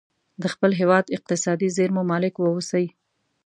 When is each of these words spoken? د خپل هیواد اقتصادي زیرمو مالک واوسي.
د 0.41 0.43
خپل 0.53 0.71
هیواد 0.79 1.05
اقتصادي 1.15 1.69
زیرمو 1.77 2.03
مالک 2.11 2.33
واوسي. 2.39 2.85